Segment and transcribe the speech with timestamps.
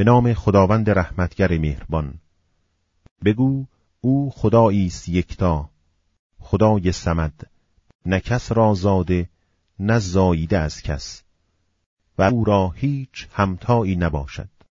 [0.00, 2.14] به نام خداوند رحمتگر مهربان.
[3.24, 3.66] بگو
[4.00, 5.70] او خدایی است یکتا
[6.38, 7.50] خدای سمد
[8.06, 9.28] نه کس را زاده
[9.78, 11.22] نه زاییده از کس
[12.18, 14.48] و او را هیچ همتایی نباشد.